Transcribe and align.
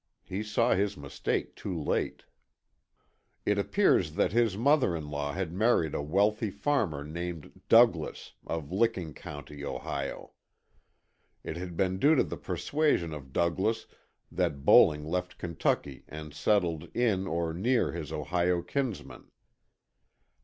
He 0.23 0.41
saw 0.41 0.73
his 0.73 0.97
mistake 0.97 1.55
too 1.55 1.79
late. 1.79 2.23
It 3.45 3.59
appears 3.59 4.13
that 4.15 4.31
his 4.31 4.57
mother 4.57 4.95
in 4.95 5.11
law 5.11 5.33
had 5.33 5.53
married 5.53 5.93
a 5.93 6.01
wealthy 6.01 6.49
farmer 6.49 7.03
named 7.03 7.61
Douglas, 7.69 8.33
of 8.47 8.71
Licking 8.71 9.13
County, 9.13 9.63
Ohio. 9.63 10.31
It 11.43 11.55
had 11.55 11.77
been 11.77 11.99
due 11.99 12.15
to 12.15 12.23
the 12.23 12.35
persuasion 12.35 13.13
of 13.13 13.31
Douglas 13.31 13.85
that 14.31 14.65
Bowling 14.65 15.05
left 15.05 15.37
Kentucky 15.37 16.03
and 16.07 16.33
settled 16.33 16.89
in 16.95 17.27
or 17.27 17.53
near 17.53 17.91
his 17.91 18.11
Ohio 18.11 18.63
kinsman. 18.63 19.29